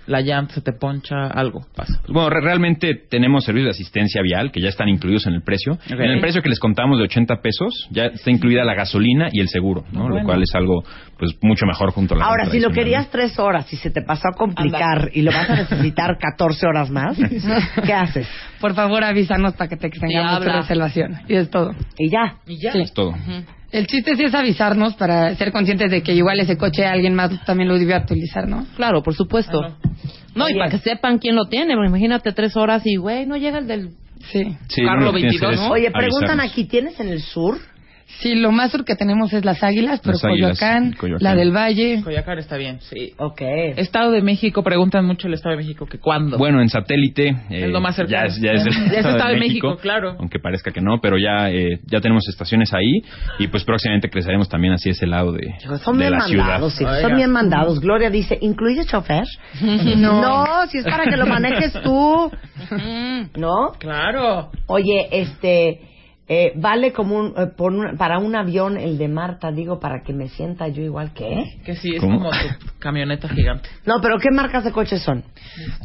La 0.05 0.19
llanta 0.21 0.53
se 0.55 0.61
te 0.61 0.73
poncha, 0.73 1.27
algo 1.27 1.61
pasa. 1.75 1.93
Pues 2.01 2.13
Bueno, 2.13 2.29
re- 2.29 2.41
realmente 2.41 2.93
tenemos 3.09 3.45
servicios 3.45 3.67
de 3.75 3.81
asistencia 3.81 4.21
vial 4.21 4.51
que 4.51 4.59
ya 4.61 4.69
están 4.69 4.89
incluidos 4.89 5.25
en 5.27 5.33
el 5.33 5.41
precio. 5.43 5.77
En 5.89 6.01
el 6.01 6.19
precio 6.19 6.41
que 6.41 6.49
les 6.49 6.59
contamos 6.59 6.97
de 6.97 7.05
80 7.05 7.41
pesos 7.41 7.87
ya 7.91 8.05
está 8.07 8.29
incluida 8.31 8.63
la 8.65 8.73
gasolina 8.75 9.29
y 9.31 9.39
el 9.39 9.47
seguro, 9.47 9.85
¿no? 9.91 10.03
Lo 10.09 10.15
Bueno. 10.15 10.25
cual 10.25 10.43
es 10.43 10.53
algo 10.55 10.83
pues 11.17 11.31
mucho 11.41 11.65
mejor 11.65 11.91
junto 11.91 12.15
a 12.15 12.17
la 12.17 12.25
Ahora, 12.25 12.47
si 12.47 12.59
lo 12.59 12.69
querías 12.71 13.09
tres 13.09 13.39
horas 13.39 13.71
y 13.71 13.77
se 13.77 13.91
te 13.91 14.01
pasó 14.01 14.27
a 14.27 14.37
complicar 14.37 15.09
y 15.13 15.21
lo 15.21 15.31
vas 15.31 15.49
a 15.49 15.55
necesitar 15.55 16.17
14 16.19 16.67
horas 16.67 16.89
más, 16.89 17.17
¿qué 17.85 17.93
haces? 17.93 18.27
Por 18.59 18.73
favor, 18.73 19.03
avísanos 19.03 19.53
para 19.53 19.69
que 19.69 19.77
te 19.77 19.87
extendamos 19.87 20.43
tu 20.43 20.51
reservación. 20.51 21.19
Y 21.29 21.35
es 21.35 21.49
todo. 21.49 21.71
Y 21.97 22.09
ya. 22.09 22.37
Y 22.45 22.57
ya. 22.61 22.73
Sí. 22.73 22.81
Es 22.81 22.93
todo. 22.93 23.13
El 23.73 23.87
chiste 23.87 24.15
sí 24.15 24.23
es 24.23 24.35
avisarnos 24.35 24.93
para 24.93 25.35
ser 25.35 25.51
conscientes 25.51 25.89
de 25.89 26.03
que 26.03 26.13
igual 26.13 26.39
ese 26.39 26.57
coche 26.57 26.85
alguien 26.85 27.15
más 27.15 27.43
también 27.43 27.67
lo 27.67 27.77
debió 27.77 27.97
utilizar, 27.97 28.47
¿no? 28.47 28.67
Claro, 28.75 29.01
por 29.01 29.15
supuesto. 29.15 29.59
Claro. 29.59 29.75
No, 30.35 30.47
y 30.47 30.53
para 30.53 30.69
que 30.69 30.77
sepan 30.77 31.17
quién 31.17 31.35
lo 31.35 31.45
tiene. 31.45 31.73
porque 31.73 31.89
Imagínate 31.89 32.31
tres 32.33 32.55
horas 32.55 32.83
y, 32.85 32.97
güey, 32.97 33.25
no 33.25 33.35
llega 33.35 33.57
el 33.57 33.67
del... 33.67 33.89
Sí. 34.31 34.55
Sí, 34.69 34.83
Carlo 34.85 35.05
lo 35.07 35.11
que 35.13 35.19
tienes 35.21 35.39
que 35.39 35.45
22, 35.47 35.53
hacer 35.53 35.65
es 35.65 35.71
Oye, 35.71 35.91
preguntan 35.91 36.39
avisarnos. 36.39 36.51
aquí, 36.51 36.65
¿tienes 36.65 36.99
en 36.99 37.09
el 37.09 37.21
sur? 37.21 37.57
Sí, 38.19 38.35
lo 38.35 38.51
más 38.51 38.71
sur 38.71 38.85
que 38.85 38.95
tenemos 38.95 39.33
es 39.33 39.43
las 39.45 39.63
águilas, 39.63 39.99
pero 40.01 40.13
Las 40.13 40.23
Águilas, 40.23 40.59
Coyoacán, 40.59 40.93
Coyoacán. 40.93 41.23
la 41.23 41.35
del 41.35 41.51
Valle. 41.55 42.01
Coyacar 42.03 42.39
está 42.39 42.57
bien, 42.57 42.79
sí. 42.81 43.13
Ok. 43.17 43.41
Estado 43.41 44.11
de 44.11 44.21
México, 44.21 44.63
preguntan 44.63 45.05
mucho 45.05 45.27
el 45.27 45.33
Estado 45.33 45.55
de 45.55 45.61
México 45.63 45.85
que 45.85 45.99
cuándo. 45.99 46.37
Bueno, 46.37 46.61
en 46.61 46.69
satélite 46.69 47.27
eh, 47.49 47.65
Es 47.65 47.69
lo 47.69 47.81
más 47.81 47.95
cercano. 47.95 48.21
ya 48.21 48.25
es, 48.27 48.39
ya 48.41 48.51
es 48.53 48.65
el 48.65 48.73
Ya 48.73 48.97
Estado 48.97 49.15
Estado 49.17 49.29
de 49.33 49.39
México, 49.39 49.77
claro. 49.81 50.15
Aunque 50.19 50.39
parezca 50.39 50.71
que 50.71 50.81
no, 50.81 50.99
pero 51.01 51.17
ya 51.17 51.49
eh, 51.51 51.79
ya 51.85 51.99
tenemos 52.01 52.27
estaciones 52.29 52.73
ahí 52.73 53.01
y 53.39 53.47
pues 53.47 53.63
próximamente 53.63 54.09
creceremos 54.09 54.47
también 54.49 54.73
hacia 54.73 54.91
ese 54.91 55.05
lado 55.07 55.31
de, 55.33 55.53
Son 55.83 55.97
de 55.97 56.03
bien 56.05 56.11
la 56.11 56.21
ciudad. 56.21 56.43
mandados, 56.45 56.73
sí, 56.75 56.83
Oiga. 56.85 57.01
son 57.01 57.15
bien 57.15 57.31
mandados. 57.31 57.79
Gloria 57.79 58.09
dice, 58.09 58.37
¿incluye 58.41 58.85
chofer? 58.85 59.25
No. 59.97 60.45
si 60.69 60.77
es 60.77 60.85
para 60.85 61.05
que 61.05 61.17
lo 61.17 61.25
manejes 61.25 61.73
tú. 61.83 62.31
¿No? 63.37 63.71
Claro. 63.79 64.49
Oye, 64.67 65.07
este, 65.11 65.79
eh, 66.27 66.53
vale 66.55 66.93
como 66.93 67.17
un, 67.17 67.33
eh, 67.37 67.47
por 67.57 67.73
un- 67.73 67.97
para 67.97 68.17
un 68.17 68.35
avión 68.35 68.77
el 68.77 68.97
de 68.97 69.07
Marta, 69.09 69.51
digo, 69.51 69.79
para 69.79 70.03
que 70.03 70.13
me 70.13 70.29
sienta 70.29 70.67
yo 70.69 70.81
igual 70.81 71.13
que... 71.13 71.25
¿eh? 71.27 71.59
Que 71.65 71.75
sí, 71.75 71.95
es 71.95 71.99
¿Cómo? 72.01 72.19
como 72.19 72.31
tu 72.31 72.79
camioneta 72.79 73.27
gigante. 73.27 73.67
No, 73.85 73.95
pero 74.01 74.17
¿qué 74.19 74.29
marcas 74.31 74.63
de 74.63 74.71
coches 74.71 75.01
son? 75.01 75.23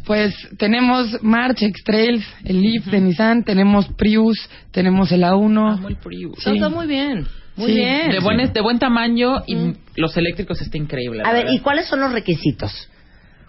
Pues 0.07 0.35
tenemos 0.59 1.23
March, 1.23 1.63
X-Trails, 1.63 2.25
el 2.45 2.61
Leaf 2.63 2.87
de 2.87 3.01
Nissan, 3.01 3.43
tenemos 3.45 3.89
Prius, 3.97 4.49
tenemos 4.71 5.11
el 5.13 5.23
A1. 5.25 5.73
Ah, 5.73 5.77
muy 5.81 5.95
Prius. 5.97 6.37
Sí. 6.43 6.51
Está 6.55 6.69
muy 6.69 6.87
bien. 6.87 7.27
Muy 7.57 7.73
Sí. 7.73 7.75
bien. 7.75 8.11
De 8.13 8.21
buen, 8.21 8.53
de 8.53 8.61
buen 8.61 8.79
tamaño 8.79 9.43
y 9.47 9.75
los 9.97 10.17
eléctricos 10.17 10.61
está 10.63 10.79
increíble. 10.79 11.23
A 11.25 11.33
ver, 11.33 11.43
verdad. 11.47 11.53
¿y 11.57 11.59
cuáles 11.59 11.87
son 11.87 11.99
los 11.99 12.13
requisitos? 12.13 12.89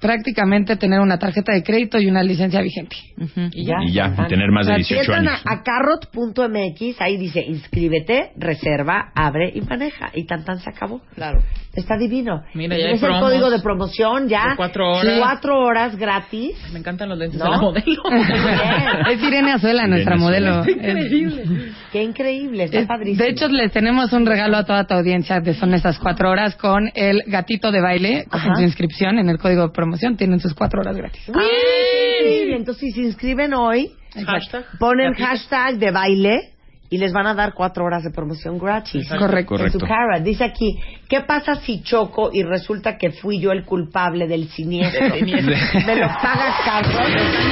Prácticamente 0.02 0.76
tener 0.78 1.00
una 1.00 1.18
tarjeta 1.20 1.52
de 1.54 1.64
crédito 1.64 2.00
y 2.00 2.08
una 2.08 2.24
licencia 2.24 2.62
vigente. 2.62 2.96
Ujú. 3.18 3.50
Y 3.52 3.66
ya. 3.66 3.76
Y 3.86 3.92
ya, 3.94 4.06
Ajá. 4.06 4.28
tener 4.28 4.50
más 4.52 4.66
de 4.68 4.74
O 4.74 4.76
sea, 4.78 4.84
si 4.86 4.94
18 4.94 5.12
entran 5.14 5.28
años. 5.36 5.42
A, 5.46 5.54
a 5.54 5.64
carrot.mx, 5.64 7.02
ahí 7.02 7.18
dice 7.18 7.42
inscríbete, 7.42 8.32
reserva, 8.38 9.12
abre 9.16 9.52
y 9.54 9.62
maneja. 9.62 10.10
Y 10.14 10.26
tan 10.26 10.46
tan 10.46 10.60
se 10.60 10.70
acabó. 10.70 11.02
Claro. 11.16 11.42
Está 11.76 11.98
divino. 11.98 12.44
Mira, 12.56 12.78
ya 12.78 12.88
hay 12.88 12.94
es 12.94 13.04
el 13.04 13.20
código 13.20 13.50
de 13.50 13.60
promoción 13.60 14.28
ya. 14.28 14.50
de 14.50 14.56
cuatro 14.56 14.92
horas. 14.92 15.16
Cuatro 15.20 15.60
horas 15.60 15.96
gratis. 15.98 16.52
Me 16.74 16.80
encantan 16.80 17.10
los 17.10 17.18
lentes 17.18 17.40
¿No? 17.40 17.46
de 17.46 17.52
la 17.52 17.58
modelo. 17.62 18.04
Es 19.10 19.22
Irene 19.24 19.52
Azuela, 19.54 19.88
nuestra 19.88 20.16
Irene 20.16 20.26
modelo. 20.26 20.54
Azuela. 20.60 21.00
Es- 21.00 21.76
Qué 21.92 22.04
increíble, 22.04 22.66
está 22.66 22.80
es- 22.80 22.88
padrísimo. 22.88 23.24
de 23.24 23.30
hecho, 23.32 23.48
les 23.48 23.72
tenemos 23.72 24.12
un 24.14 24.26
regalo 24.26 24.58
a 24.58 24.64
toda 24.66 24.86
tu 24.86 24.94
audiencia 24.94 25.40
de 25.40 25.54
son 25.56 25.74
estas 25.74 25.98
cuatro 26.00 26.30
horas 26.30 26.56
con 26.56 26.90
el 26.94 27.24
gatito 27.28 27.72
de 27.72 27.82
baile, 27.82 28.26
Ajá. 28.30 28.48
con 28.48 28.56
su 28.58 28.62
inscripción 28.64 29.18
en 29.20 29.30
el 29.30 29.38
código 29.38 29.64
de 29.64 29.70
promoción. 29.70 29.89
Tienen 30.18 30.40
sus 30.40 30.54
cuatro 30.54 30.82
horas 30.82 30.96
gratis. 30.98 31.22
¡Ay, 31.28 31.34
qué 31.34 32.20
increíble! 32.22 32.56
Entonces, 32.58 32.82
si 32.82 32.92
se 32.92 33.02
inscriben 33.02 33.54
hoy, 33.54 33.92
Hashtag. 34.26 34.66
ponen 34.80 35.14
hashtag 35.14 35.78
de 35.78 35.92
baile 35.92 36.40
y 36.92 36.98
les 36.98 37.14
van 37.14 37.28
a 37.28 37.36
dar 37.36 37.54
cuatro 37.54 37.86
horas 37.86 38.04
de 38.04 38.10
promoción 38.10 38.58
gratis. 38.58 39.08
Correcto. 39.10 39.54
En 39.64 39.72
su 39.72 39.78
Correcto. 39.78 39.86
cara. 39.88 40.20
Dice 40.22 40.44
aquí, 40.44 40.80
¿qué 41.08 41.22
pasa 41.22 41.54
si 41.56 41.84
choco 41.84 42.32
y 42.34 42.42
resulta 42.42 42.98
que 42.98 43.12
fui 43.12 43.40
yo 43.40 43.52
el 43.52 43.64
culpable 43.64 44.28
del 44.28 44.48
siniestro? 44.50 45.02
¿Me 45.86 45.96
lo 45.96 46.08
paga 46.08 46.56
Carlos? 46.66 46.96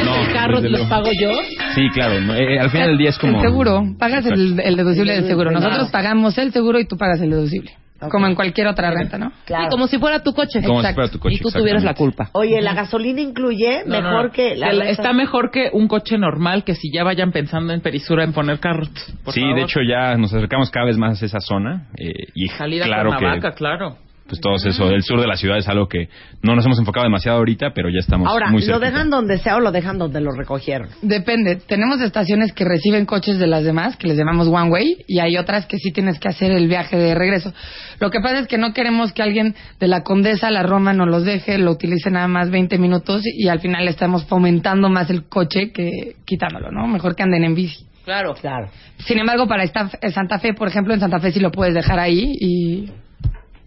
No, 0.06 0.15
el 0.25 0.34
carro 0.34 0.60
te 0.60 0.70
los 0.70 0.79
luego. 0.82 0.89
pago 0.89 1.10
yo. 1.22 1.29
Sí, 1.75 1.88
claro. 1.94 2.20
no, 2.20 2.34
eh, 2.34 2.60
al 2.60 2.72
final 2.72 2.88
del 2.89 2.98
día 2.98 3.10
es 3.10 3.20
como... 3.20 3.38
El 3.39 3.48
seguro, 3.48 3.84
pagas 4.00 4.25
el, 4.25 4.60
el 4.60 4.75
deducible 4.75 5.13
del 5.13 5.27
seguro. 5.27 5.51
Nosotros 5.51 5.89
pagamos 5.91 6.36
el 6.39 6.51
seguro 6.51 6.79
y 6.79 6.88
tú 6.88 6.98
pagas 6.98 7.22
el 7.22 7.29
deducible. 7.29 7.74
Como 8.12 8.27
en 8.27 8.36
cualquier 8.36 8.68
otra 8.68 8.92
renta, 8.92 9.18
¿no? 9.18 9.32
Claro. 9.46 9.63
Sí, 9.66 9.70
como 9.72 9.88
si 9.88 9.98
fuera 9.98 10.22
tu 10.22 10.34
coche. 10.34 10.62
Como 10.62 10.82
si 10.82 10.88
Exacto. 10.88 10.96
fuera 10.96 11.12
tu 11.12 11.20
coche, 11.20 11.36
y 11.36 11.39
tú 11.39 11.50
tuvieras 11.50 11.84
la 11.84 11.94
culpa. 11.96 12.30
Oye, 12.34 12.62
¿la 12.62 12.74
gasolina 12.74 13.22
incluye 13.22 13.84
No, 13.86 14.01
mejor 14.01 14.25
no. 14.25 14.32
que 14.32 14.56
la 14.56 14.70
El-? 14.70 14.82
Está 14.84 15.13
mejor 15.13 15.50
que 15.51 15.70
un 15.74 15.88
coche 15.88 16.18
normal 16.18 16.63
que 16.63 16.75
si 16.75 16.92
ya 16.94 17.04
vayan 17.04 17.32
pensando 17.32 17.74
en 17.74 17.82
Perisura 17.82 18.24
en 18.24 18.34
poner 18.34 18.60
carros. 18.60 18.89
Sí, 19.32 19.42
favor. 19.42 19.56
de 19.56 19.62
hecho 19.63 19.80
ya 19.82 20.16
nos 20.16 20.34
acercamos 20.34 20.70
cada 20.70 20.86
vez 20.86 20.98
más 20.98 21.22
a 21.22 21.25
esa 21.25 21.39
zona 21.39 21.88
eh, 21.98 22.12
y 22.36 22.48
Salida 22.50 22.86
claro 22.86 23.10
con 23.10 23.20
que 23.20 23.25
vaca, 23.25 23.51
claro. 23.54 23.98
Pues 24.27 24.41
todo 24.41 24.55
eso 24.55 24.88
del 24.89 25.03
sur 25.03 25.19
de 25.22 25.27
la 25.27 25.36
ciudad 25.38 25.57
es 25.57 25.67
algo 25.67 25.88
que 25.88 26.10
no 26.41 26.55
nos 26.55 26.65
hemos 26.65 26.79
enfocado 26.79 27.05
demasiado 27.05 27.38
ahorita, 27.38 27.72
pero 27.74 27.89
ya 27.89 28.00
estamos 28.00 28.27
Ahora, 28.27 28.50
muy 28.50 28.62
¿lo 28.62 28.65
cerquita. 28.65 28.86
dejan 28.91 29.10
donde 29.10 29.38
sea 29.38 29.55
o 29.55 29.60
lo 29.60 29.72
dejan 29.72 29.98
donde 29.98 30.22
lo 30.22 30.31
recogieron? 30.31 30.89
Depende. 31.01 31.55
Tenemos 31.55 32.01
estaciones 32.01 32.51
que 32.53 32.65
reciben 32.65 33.05
coches 33.05 33.39
de 33.39 33.48
las 33.48 33.63
demás, 33.63 33.98
que 33.98 34.07
les 34.07 34.17
llamamos 34.17 34.48
one 34.48 34.69
way, 34.69 34.98
y 35.07 35.19
hay 35.19 35.38
otras 35.38 35.65
que 35.65 35.77
sí 35.77 35.91
tienes 35.91 36.19
que 36.19 36.27
hacer 36.27 36.51
el 36.51 36.67
viaje 36.67 36.98
de 36.98 37.15
regreso. 37.15 37.53
Lo 38.00 38.12
que 38.12 38.19
pasa 38.19 38.39
es 38.39 38.48
que 38.48 38.57
no 38.57 38.74
queremos 38.74 39.13
que 39.13 39.24
alguien 39.24 39.55
de 39.79 39.88
la 39.88 40.03
Condesa 40.03 40.48
a 40.48 40.51
la 40.51 40.63
Roma 40.63 40.93
nos 40.93 41.07
los 41.07 41.24
deje, 41.24 41.57
lo 41.57 41.72
utilice 41.72 42.12
nada 42.12 42.27
más 42.27 42.50
20 42.50 42.77
minutos 42.77 43.24
y 43.25 43.48
al 43.48 43.60
final 43.60 43.88
estamos 43.88 44.25
fomentando 44.25 44.89
más 44.89 45.10
el 45.10 45.27
coche 45.27 45.72
que 45.72 46.15
quitándolo, 46.25 46.72
¿no? 46.72 46.88
Mejor 46.88 47.15
que 47.15 47.24
anden 47.24 47.43
en 47.43 47.55
bici. 47.55 47.86
Claro. 48.05 48.36
Claro. 48.36 48.69
Sin 49.00 49.17
embargo, 49.19 49.48
para 49.48 49.63
esta, 49.63 49.89
Santa 50.13 50.39
Fe, 50.39 50.53
por 50.53 50.67
ejemplo, 50.67 50.93
en 50.93 51.00
Santa 51.00 51.19
Fe 51.19 51.31
sí 51.31 51.39
lo 51.39 51.51
puedes 51.51 51.74
dejar 51.74 52.00
ahí 52.00 52.34
y 52.39 52.89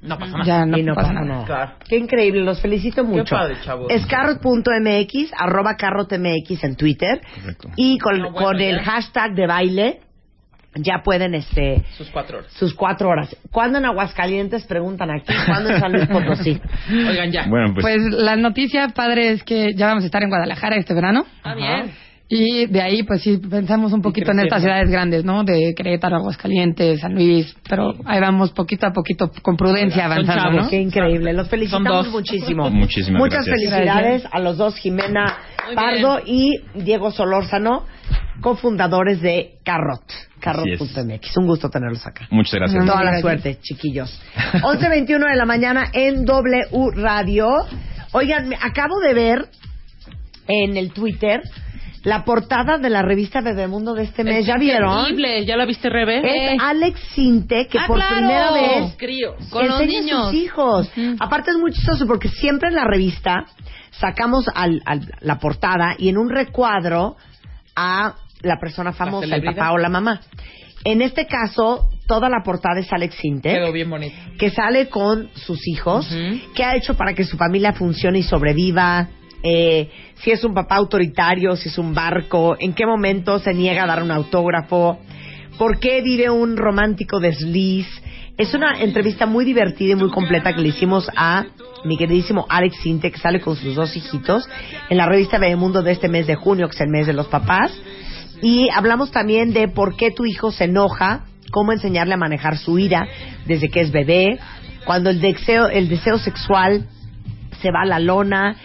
No 0.02 0.18
pasa 0.18 0.32
nada. 0.32 0.44
ya 0.44 0.64
no, 0.66 0.78
y 0.78 0.82
no 0.82 0.94
pasa, 0.94 1.08
pasa 1.08 1.20
nada. 1.20 1.34
nada. 1.34 1.46
Claro. 1.46 1.72
Qué 1.88 1.96
increíble, 1.98 2.40
los 2.42 2.60
felicito 2.60 3.04
mucho. 3.04 3.36
padre, 3.36 3.56
chavos. 3.62 3.90
Es 3.90 4.06
carrot.mx, 4.06 5.32
arroba 5.36 5.76
carrotmx 5.76 6.64
en 6.64 6.76
Twitter. 6.76 7.20
Correcto. 7.34 7.68
Y 7.76 7.98
con, 7.98 8.18
No, 8.18 8.30
bueno, 8.30 8.46
con 8.46 8.60
el 8.60 8.80
hashtag 8.80 9.34
de 9.34 9.46
baile 9.46 10.00
ya 10.76 11.02
pueden 11.02 11.34
este 11.34 11.82
Sus 11.98 12.08
cuatro 12.10 12.38
horas. 12.38 12.52
sus 12.52 12.74
cuatro 12.74 13.08
horas. 13.08 13.36
¿Cuándo 13.50 13.78
en 13.78 13.84
Aguascalientes? 13.86 14.64
Preguntan 14.66 15.10
aquí. 15.10 15.34
¿Cuándo 15.46 15.70
en 15.70 15.80
San 15.80 15.92
Luis 15.92 16.06
Potosí? 16.06 16.60
Oigan, 16.90 17.32
ya. 17.32 17.46
Bueno, 17.48 17.74
pues, 17.74 17.82
Pues 17.84 17.98
la 18.12 18.36
noticia 18.36 18.88
padre 18.94 19.30
es 19.32 19.42
que 19.42 19.74
ya 19.74 19.86
vamos 19.88 20.04
a 20.04 20.06
estar 20.06 20.22
en 20.22 20.28
Guadalajara 20.30 20.76
este 20.76 20.94
verano. 20.94 21.26
Está 21.38 21.54
bien. 21.54 21.90
Y 22.32 22.66
de 22.66 22.80
ahí, 22.80 23.02
pues 23.02 23.22
sí, 23.22 23.38
pensamos 23.38 23.92
un 23.92 24.02
poquito 24.02 24.30
en 24.30 24.38
estas 24.38 24.62
ciudades 24.62 24.88
grandes, 24.88 25.24
¿no? 25.24 25.42
De 25.42 25.74
Querétaro, 25.76 26.14
Aguascalientes, 26.18 27.00
San 27.00 27.12
Luis, 27.14 27.56
pero 27.68 27.92
ahí 28.04 28.20
vamos 28.20 28.52
poquito 28.52 28.86
a 28.86 28.92
poquito, 28.92 29.32
con 29.42 29.56
prudencia 29.56 30.04
avanzando, 30.04 30.42
chavos. 30.44 30.62
¿no? 30.62 30.70
Qué 30.70 30.76
increíble. 30.80 31.32
Los 31.32 31.48
felicitamos 31.48 32.08
muchísimo. 32.12 32.70
Muchísimas 32.70 33.18
Muchas 33.20 33.44
gracias. 33.44 33.70
felicidades 33.72 34.22
a 34.30 34.38
los 34.38 34.58
dos, 34.58 34.76
Jimena 34.76 35.38
Muy 35.66 35.74
Pardo 35.74 36.20
y 36.24 36.52
Diego 36.76 37.10
Solórzano, 37.10 37.84
cofundadores 38.40 39.20
de 39.20 39.54
Carrot. 39.64 40.04
Carrot.mx. 40.38 41.36
Un 41.36 41.46
gusto 41.48 41.68
tenerlos 41.68 42.06
acá. 42.06 42.28
muchas 42.30 42.54
gracias. 42.54 42.84
Toda 42.86 42.98
la 42.98 43.02
Gracias. 43.10 43.20
suerte, 43.22 43.58
chiquillos. 43.60 44.22
11.21 44.62 45.30
de 45.30 45.36
la 45.36 45.46
mañana 45.46 45.86
en 45.92 46.24
W 46.24 46.60
Radio. 46.94 47.48
Oigan, 48.12 48.54
acabo 48.62 49.00
de 49.00 49.14
ver 49.14 49.48
en 50.46 50.76
el 50.76 50.92
Twitter 50.92 51.40
la 52.04 52.24
portada 52.24 52.78
de 52.78 52.88
la 52.90 53.02
revista 53.02 53.40
Bebemundo 53.42 53.94
de 53.94 54.04
este 54.04 54.24
mes. 54.24 54.46
¿Ya 54.46 54.56
vieron? 54.56 55.00
Increíble. 55.00 55.44
¿Ya 55.44 55.56
la 55.56 55.66
viste, 55.66 55.90
Rebe? 55.90 56.54
Es 56.54 56.60
Alex 56.62 56.98
Sinte, 57.14 57.66
que 57.66 57.78
Ah, 57.78 57.84
por 57.86 57.96
claro. 57.96 58.16
primera 58.16 58.52
vez 58.52 58.94
Críos. 58.96 59.34
Con 59.50 59.68
los 59.68 59.80
niños. 59.86 60.26
sus 60.30 60.34
hijos. 60.34 60.90
Aparte 61.18 61.50
es 61.50 61.58
muy 61.58 61.72
chistoso 61.72 62.06
porque 62.06 62.28
siempre 62.28 62.68
en 62.68 62.74
la 62.76 62.84
revista 62.84 63.44
sacamos 63.90 64.46
al, 64.54 64.80
al- 64.86 65.10
la 65.20 65.38
portada 65.38 65.94
y 65.98 66.08
en 66.08 66.16
un 66.18 66.30
recuadro 66.30 67.16
a 67.76 68.14
la 68.42 68.56
persona 68.58 68.92
famosa, 68.92 69.34
el 69.36 69.42
papá 69.44 69.72
o 69.72 69.78
la 69.78 69.88
mamá. 69.90 70.20
En 70.84 71.02
este 71.02 71.26
caso, 71.26 71.90
toda 72.06 72.30
la 72.30 72.42
portada 72.42 72.80
es 72.80 72.90
Alex 72.90 73.14
Sinte 73.16 73.52
Quedó 73.52 73.70
bien 73.70 73.90
bonito. 73.90 74.14
que 74.38 74.48
sale 74.48 74.88
con 74.88 75.28
sus 75.34 75.60
hijos, 75.68 76.08
qué 76.54 76.64
ha 76.64 76.74
hecho 76.74 76.94
para 76.94 77.12
que 77.12 77.24
su 77.24 77.36
familia 77.36 77.74
funcione 77.74 78.20
y 78.20 78.22
sobreviva, 78.22 79.08
eh, 79.42 79.88
si 80.16 80.30
es 80.30 80.44
un 80.44 80.54
papá 80.54 80.76
autoritario, 80.76 81.56
si 81.56 81.68
es 81.68 81.78
un 81.78 81.94
barco, 81.94 82.56
en 82.58 82.74
qué 82.74 82.86
momento 82.86 83.38
se 83.38 83.54
niega 83.54 83.84
a 83.84 83.86
dar 83.86 84.02
un 84.02 84.10
autógrafo, 84.10 84.98
por 85.58 85.78
qué 85.78 86.02
vive 86.02 86.30
un 86.30 86.56
romántico 86.56 87.20
desliz, 87.20 87.86
Es 88.36 88.54
una 88.54 88.80
entrevista 88.80 89.26
muy 89.26 89.44
divertida 89.44 89.92
y 89.92 89.96
muy 89.96 90.10
completa 90.10 90.54
que 90.54 90.62
le 90.62 90.68
hicimos 90.68 91.10
a 91.14 91.44
mi 91.84 91.98
queridísimo 91.98 92.46
Alex 92.48 92.76
Sinte, 92.82 93.10
que 93.10 93.18
sale 93.18 93.40
con 93.40 93.54
sus 93.56 93.74
dos 93.74 93.94
hijitos, 93.94 94.48
en 94.88 94.96
la 94.96 95.04
revista 95.04 95.38
Mundo 95.56 95.82
de 95.82 95.92
este 95.92 96.08
mes 96.08 96.26
de 96.26 96.36
junio, 96.36 96.66
que 96.68 96.74
es 96.74 96.80
el 96.80 96.88
mes 96.88 97.06
de 97.06 97.12
los 97.12 97.26
papás. 97.26 97.70
Y 98.40 98.70
hablamos 98.70 99.10
también 99.10 99.52
de 99.52 99.68
por 99.68 99.96
qué 99.96 100.10
tu 100.10 100.24
hijo 100.24 100.52
se 100.52 100.64
enoja, 100.64 101.24
cómo 101.50 101.72
enseñarle 101.72 102.14
a 102.14 102.16
manejar 102.16 102.56
su 102.56 102.78
ira 102.78 103.06
desde 103.44 103.68
que 103.68 103.80
es 103.80 103.92
bebé, 103.92 104.38
cuando 104.86 105.10
el 105.10 105.20
deseo, 105.20 105.68
el 105.68 105.88
deseo 105.88 106.18
sexual 106.18 106.86
se 107.60 107.70
va 107.70 107.82
a 107.82 107.86
la 107.86 107.98
lona, 107.98 108.56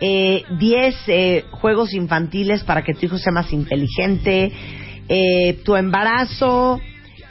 eh, 0.00 0.94
eh, 1.06 1.44
juegos 1.50 1.94
infantiles 1.94 2.64
para 2.64 2.82
que 2.82 2.94
tu 2.94 3.06
hijo 3.06 3.18
sea 3.18 3.32
más 3.32 3.52
inteligente, 3.52 4.52
eh, 5.08 5.60
tu 5.64 5.76
embarazo 5.76 6.80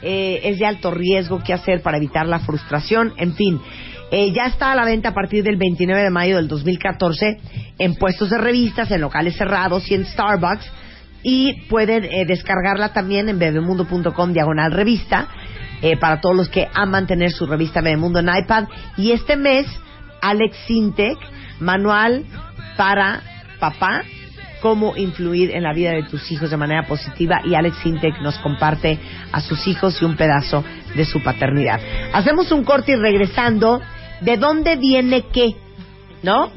es 0.04 0.58
de 0.58 0.66
alto 0.66 0.90
riesgo, 0.90 1.44
qué 1.44 1.52
hacer 1.52 1.80
para 1.80 1.96
evitar 1.96 2.26
la 2.26 2.40
frustración, 2.40 3.12
en 3.18 3.34
fin. 3.34 3.60
ya 4.10 4.46
está 4.46 4.72
a 4.72 4.74
la 4.74 4.84
venta 4.84 5.10
a 5.10 5.14
partir 5.14 5.44
del 5.44 5.56
29 5.56 6.02
de 6.02 6.10
mayo 6.10 6.36
del 6.38 6.48
2014 6.48 7.38
en 7.78 7.94
puestos 7.94 8.28
de 8.30 8.38
revistas, 8.38 8.90
en 8.90 9.00
locales 9.00 9.36
cerrados 9.36 9.88
y 9.88 9.94
en 9.94 10.04
Starbucks. 10.04 10.66
Y 11.22 11.68
pueden 11.68 12.26
descargarla 12.26 12.92
también 12.92 13.28
en 13.28 13.38
bebemundo.com 13.38 14.32
diagonal 14.32 14.72
revista 14.72 15.28
para 16.00 16.20
todos 16.20 16.34
los 16.34 16.48
que 16.48 16.66
aman 16.74 17.06
tener 17.06 17.30
su 17.30 17.46
revista 17.46 17.80
Bebemundo 17.80 18.18
en 18.18 18.28
iPad. 18.28 18.64
Y 18.96 19.12
este 19.12 19.36
mes, 19.36 19.68
Alex 20.20 20.56
Sintec, 20.66 21.16
manual 21.60 22.24
para 22.76 23.22
papá 23.58 24.02
cómo 24.62 24.96
influir 24.96 25.50
en 25.50 25.64
la 25.64 25.74
vida 25.74 25.90
de 25.90 26.04
tus 26.04 26.30
hijos 26.30 26.50
de 26.50 26.56
manera 26.56 26.86
positiva 26.86 27.42
y 27.44 27.54
Alex 27.54 27.78
Sintec 27.82 28.20
nos 28.22 28.38
comparte 28.38 28.98
a 29.32 29.40
sus 29.40 29.66
hijos 29.66 30.00
y 30.00 30.04
un 30.04 30.16
pedazo 30.16 30.64
de 30.94 31.04
su 31.04 31.20
paternidad. 31.22 31.80
Hacemos 32.12 32.52
un 32.52 32.62
corte 32.62 32.92
y 32.92 32.96
regresando, 32.96 33.80
¿de 34.20 34.36
dónde 34.36 34.76
viene 34.76 35.24
qué? 35.32 35.56
¿No? 36.22 36.50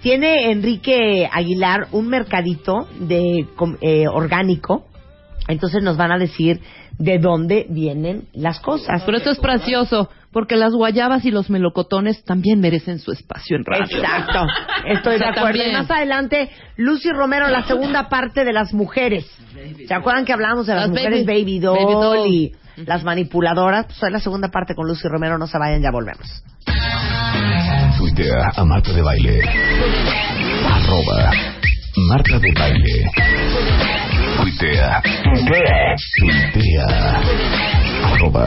Tiene 0.00 0.50
Enrique 0.52 1.28
Aguilar 1.30 1.88
un 1.90 2.08
mercadito 2.08 2.88
de 3.00 3.46
eh, 3.80 4.08
orgánico, 4.08 4.86
entonces 5.48 5.82
nos 5.82 5.96
van 5.96 6.12
a 6.12 6.18
decir 6.18 6.60
de 6.98 7.18
dónde 7.18 7.66
vienen 7.68 8.28
las 8.32 8.60
cosas. 8.60 9.02
Pero 9.04 9.18
esto 9.18 9.30
es 9.30 9.38
precioso 9.38 10.08
porque 10.32 10.56
las 10.56 10.72
guayabas 10.72 11.24
y 11.24 11.30
los 11.30 11.50
melocotones 11.50 12.24
también 12.24 12.60
merecen 12.60 12.98
su 12.98 13.12
espacio 13.12 13.56
en 13.56 13.64
radio. 13.64 13.98
Exacto, 13.98 14.46
estoy 14.86 15.18
de 15.18 15.26
acuerdo. 15.26 15.62
Y 15.64 15.72
más 15.72 15.90
adelante, 15.90 16.50
Lucy 16.76 17.10
Romero, 17.10 17.48
la 17.48 17.64
segunda 17.64 18.08
parte 18.08 18.44
de 18.44 18.52
las 18.52 18.72
mujeres. 18.72 19.26
¿Se 19.86 19.94
acuerdan 19.94 20.24
que 20.24 20.32
hablamos 20.32 20.66
de 20.66 20.74
las, 20.74 20.88
mujeres 20.88 21.26
baby, 21.26 21.58
doll, 21.58 22.26
y 22.28 22.52
las 22.76 23.02
manipuladoras? 23.02 23.86
Pues 23.86 24.02
hoy 24.02 24.12
la 24.12 24.20
segunda 24.20 24.48
parte 24.48 24.74
con 24.74 24.86
Lucy 24.86 25.08
Romero, 25.08 25.38
no 25.38 25.46
se 25.46 25.58
vayan, 25.58 25.82
ya 25.82 25.90
volvemos. 25.90 26.44
Tuitea 27.98 28.52
a 28.56 28.64
Marta 28.64 28.92
de 28.92 29.02
Baile. 29.02 29.42
Arroba 30.64 31.30
Marta 32.08 32.38
de 32.38 32.52
Baile. 32.52 33.10
Tuitea. 34.36 35.02
Tuitea. 36.52 37.20
Arroba 38.04 38.46